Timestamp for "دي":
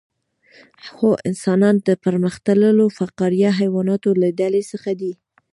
5.01-5.13